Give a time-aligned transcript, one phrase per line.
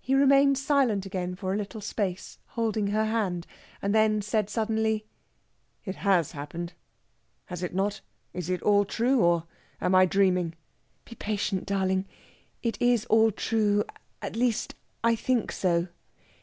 [0.00, 3.46] He remained silent again for a little space, holding her hand,
[3.82, 5.04] and then said suddenly:
[5.84, 6.72] "It has happened,
[7.44, 8.00] has it not?
[8.32, 9.44] Is it all true, or
[9.78, 10.54] am I dreaming?"
[11.04, 12.06] "Be patient, darling.
[12.62, 13.84] It is all true
[14.22, 15.88] at least, I think so.